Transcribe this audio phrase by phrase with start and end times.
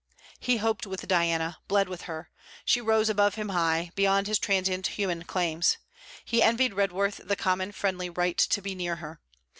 [0.39, 2.31] He hoped with Diana, bled with her.
[2.65, 5.77] She rose above him high, beyond his transient human claims.
[6.25, 9.21] He envied Redworth the common friendly right to be near her.